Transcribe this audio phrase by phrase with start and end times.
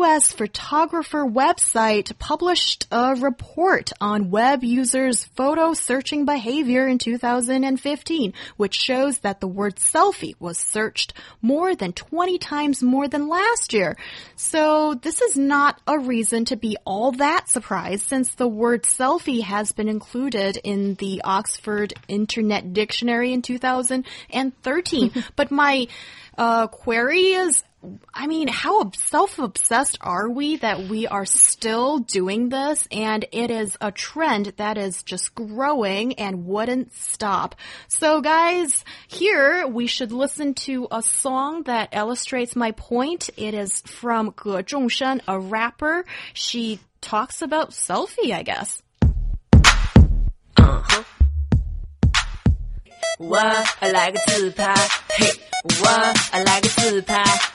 [0.00, 0.32] U.S.
[0.32, 9.18] photographer website published a report on web users' photo searching behavior in 2015, which shows
[9.18, 13.98] that the word selfie was searched more than 20 times more than last year.
[14.36, 19.42] So this is not a reason to be all that surprised since the word selfie
[19.42, 25.12] has been included in the Oxford Internet Dictionary in 2013.
[25.36, 25.88] but my
[26.38, 27.62] uh, query is
[28.13, 33.77] I mean, how self-obsessed are we that we are still doing this and it is
[33.79, 37.53] a trend that is just growing and wouldn't stop.
[37.87, 43.29] So guys, here we should listen to a song that illustrates my point.
[43.37, 46.05] It is from Ge Zhongshan, a rapper.
[46.33, 48.81] She talks about selfie, I guess.
[50.57, 51.03] Uh-huh.
[53.17, 53.37] 我
[53.79, 54.73] 来个自拍，
[55.09, 55.31] 嘿，
[55.81, 55.87] 我
[56.43, 57.48] 来个自拍，嘿。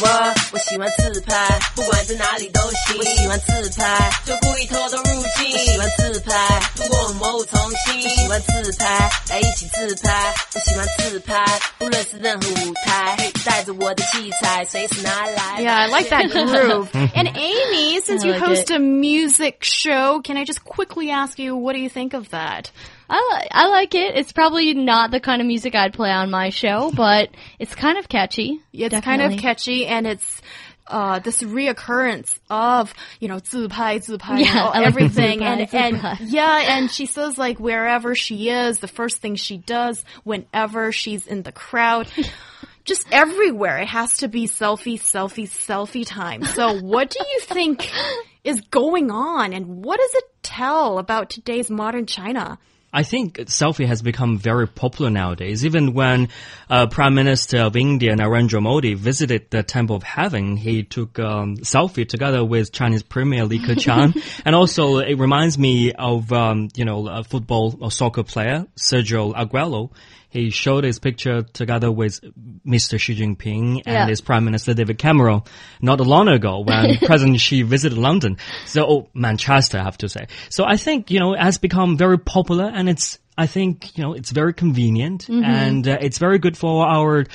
[0.00, 2.98] 我我喜欢自拍，不管在哪里都行。
[2.98, 5.52] 我喜欢自拍，就故意偷偷入镜。
[5.52, 8.04] 我喜欢自拍，通过某物重新。
[8.04, 10.34] 我喜欢自拍，来一起自拍。
[10.54, 11.44] 我喜欢自拍，
[11.80, 15.62] 无论是任何舞台，带着我的器材，随时拿来。
[15.62, 16.88] Yeah, I like that groove.
[17.14, 18.76] and Amy, since I you like host it.
[18.76, 22.70] a music show, can I just quickly ask you, what do you think of that?
[23.10, 24.16] I, li- I like it.
[24.16, 27.98] It's probably not the kind of music I'd play on my show, but it's kind
[27.98, 28.60] of catchy.
[28.72, 29.38] It's kind of Definitely.
[29.38, 30.42] catchy and it's
[30.88, 35.38] uh, this reoccurrence of, you know, 自拍,自拍, Yeah, you know, I like everything.
[35.40, 36.16] 自拍,and,自and拍.
[36.20, 41.26] yeah, and she says like wherever she is, the first thing she does whenever she's
[41.26, 42.08] in the crowd,
[42.84, 46.44] just everywhere, it has to be selfie, selfie, selfie time.
[46.44, 47.90] So what do you think
[48.44, 52.58] is going on and what does it tell about today's modern China?
[52.93, 55.65] I think selfie has become very popular nowadays.
[55.65, 56.27] Even when
[56.69, 61.57] uh, Prime Minister of India, Narendra Modi, visited the Temple of Heaven, he took um,
[61.57, 64.21] selfie together with Chinese Premier Li Keqiang.
[64.45, 69.33] and also, it reminds me of um, you know a football or soccer player Sergio
[69.33, 69.91] Aguero.
[70.31, 72.21] He showed his picture together with
[72.65, 72.97] Mr.
[72.99, 74.07] Xi Jinping and Yeah.
[74.07, 75.41] his Prime Minister David Cameron
[75.81, 78.37] not long ago when President Xi visited London.
[78.65, 80.27] So, oh, Manchester, I have to say.
[80.49, 84.03] So I think, you know, it has become very popular and it's, I think, you
[84.03, 87.25] know, it's very convenient and uh, it's very good for our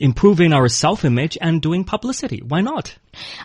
[0.00, 2.42] improving our self-image and doing publicity.
[2.46, 2.96] Why not?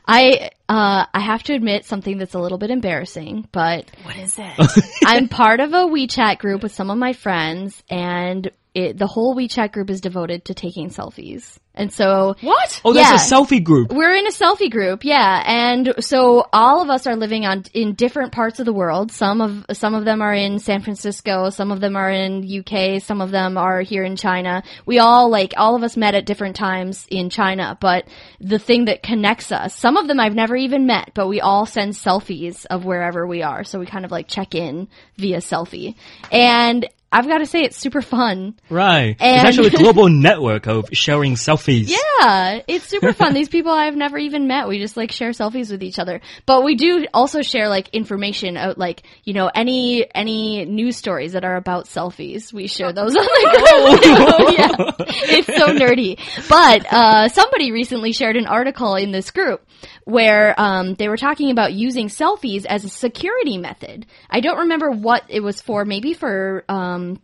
[0.08, 4.38] I uh, I have to admit something that's a little bit embarrassing, but What is
[4.40, 4.84] it?
[5.06, 9.36] I'm part of a WeChat group with some of my friends, and it, the whole
[9.36, 11.58] WeChat group is devoted to taking selfies.
[11.78, 12.82] And so what?
[12.86, 13.16] Oh, there's Yeah.
[13.16, 13.92] a selfie group.
[13.92, 17.96] We're in a selfie group, yeah, and so all of us are living on in
[17.96, 19.12] different parts of the world.
[19.12, 23.02] Some of some of them are in San Francisco, some of them are in UK,
[23.02, 24.64] some of them are here in China.
[24.86, 28.06] We all like all of us met at different times in China, but
[28.40, 31.66] the thing that connects us, some of them I've never even met, but we all
[31.66, 35.96] send selfies of wherever we are, so we kind of like check in via selfie.
[36.32, 38.56] And I've got to say it's super fun.
[38.70, 39.16] Right.
[39.18, 41.88] it's actually a global network of sharing selfies.
[41.88, 43.34] Yeah, it's super fun.
[43.40, 44.68] These people I've never even met.
[44.68, 46.20] We just like share selfies with each other.
[46.46, 51.32] But we do also share like information out like, you know, any any news stories
[51.32, 52.52] that are about selfies.
[52.52, 53.96] We share those on the
[54.36, 54.58] group.
[54.58, 55.06] yeah.
[55.38, 56.20] It's so nerdy.
[56.50, 59.66] But uh somebody recently shared an article in this group
[60.04, 64.06] where um they were talking about using selfies as a security method.
[64.30, 67.22] I don't remember what it was for, maybe for um Um,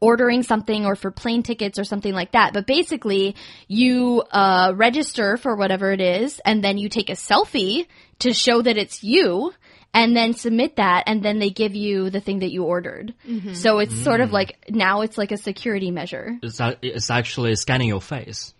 [0.00, 2.52] ordering something or for plane tickets or something like that.
[2.52, 3.36] But basically,
[3.68, 7.86] you uh, register for whatever it is, and then you take a selfie
[8.18, 9.52] to show that it's you.
[9.94, 13.14] And then submit that, and then they give you the thing that you ordered.
[13.26, 13.54] Mm-hmm.
[13.54, 14.32] So it's sort of mm.
[14.32, 16.38] like now it's like a security measure.
[16.42, 18.52] It's, a- it's actually scanning your face.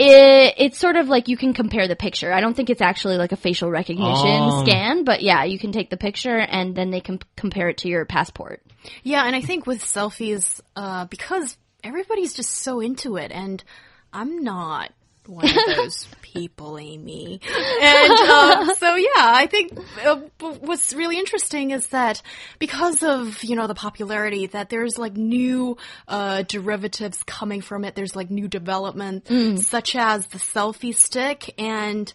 [0.00, 2.32] It, it's sort of like you can compare the picture.
[2.32, 4.64] I don't think it's actually like a facial recognition Oh.
[4.64, 7.88] scan, but yeah, you can take the picture and then they can compare it to
[7.88, 8.62] your passport.
[9.02, 13.62] Yeah, and I think with selfies, uh, because everybody's just so into it, and
[14.12, 14.92] I'm not
[15.30, 17.40] one of those people, Amy.
[17.82, 20.20] And um, so, yeah, I think uh,
[20.60, 22.22] what's really interesting is that
[22.58, 25.76] because of you know the popularity, that there's like new
[26.08, 27.94] uh, derivatives coming from it.
[27.94, 29.28] There's like new development,
[29.60, 32.12] such as the selfie stick, and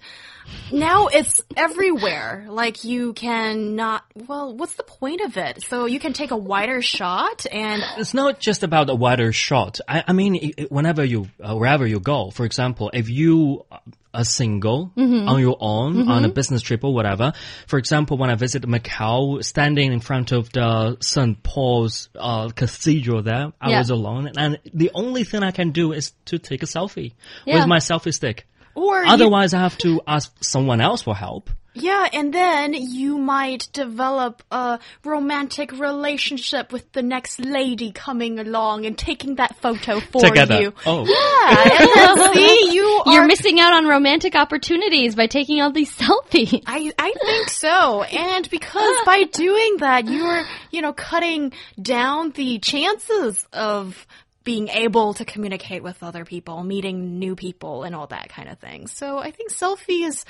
[0.72, 2.46] now it's everywhere.
[2.50, 4.04] Like you can not.
[4.28, 5.64] Well, what's the point of it?
[5.64, 9.80] So you can take a wider shot, and It's not just about a wider shot.
[9.88, 13.66] I, I mean, i- i- whenever you, uh, wherever you go, for example, if you
[14.14, 15.28] are single Mm-hmm.
[15.28, 17.34] on your own on a business trip or whatever.
[17.68, 21.42] For example, when I visited Macau, standing in front of the St.
[21.44, 23.80] Paul's uh, Cathedral there, I Yeah.
[23.80, 27.14] was alone, and the only thing I can do is to take a selfie
[27.46, 27.56] Yeah.
[27.60, 28.48] with my selfie stick.
[28.76, 31.50] Or you- Otherwise, I have to ask someone else for help.
[31.78, 38.86] Yeah, and then you might develop a romantic relationship with the next lady coming along
[38.86, 40.62] and taking that photo for Together.
[40.62, 40.74] you.
[40.86, 41.04] Oh.
[41.06, 43.14] Yeah, and then see you are.
[43.14, 46.64] You're missing out on romantic opportunities by taking all these selfies.
[46.66, 48.04] I, I think so.
[48.04, 51.52] And because by doing that, you're, you know, cutting
[51.82, 54.08] down the chances of
[54.46, 58.60] being able to communicate with other people, meeting new people, and all that kind of
[58.60, 58.88] thing.
[58.88, 60.24] So I think selfie is.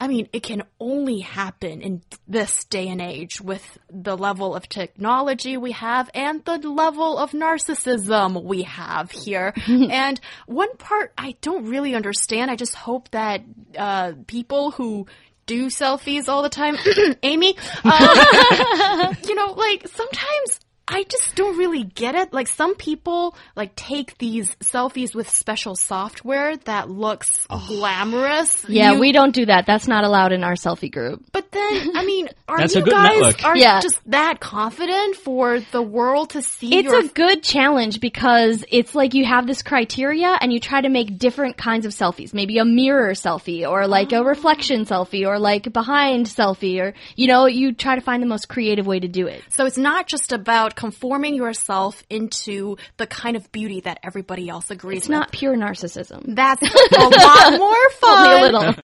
[0.00, 4.68] I mean, it can only happen in this day and age with the level of
[4.68, 9.54] technology we have and the level of narcissism we have here.
[9.66, 13.42] and one part I don't really understand, I just hope that
[13.76, 15.08] uh, people who
[15.46, 16.76] do selfies all the time,
[17.24, 20.60] Amy, um, you know, like sometimes
[20.98, 22.32] I just don't really get it.
[22.32, 28.64] Like some people like take these selfies with special software that looks glamorous.
[28.68, 29.64] Yeah, You- we don't do that.
[29.64, 31.22] That's not allowed in our selfie group.
[31.32, 33.44] but then, I mean, are That's you a good guys network.
[33.44, 33.80] are Yeah.
[33.80, 38.94] just that confident for the world to see It's your a good challenge because it's
[38.94, 42.34] like you have this criteria and you try to make different kinds of selfies.
[42.34, 44.24] Maybe a mirror selfie or like a oh.
[44.24, 48.48] reflection selfie or like behind selfie or, you know, you try to find the most
[48.48, 49.42] creative way to do it.
[49.50, 54.70] So it's not just about conforming yourself into the kind of beauty that everybody else
[54.70, 55.18] agrees It's with.
[55.18, 56.34] not pure narcissism.
[56.34, 56.62] That's
[56.96, 58.26] a lot more fun.
[58.26, 58.74] Only a little.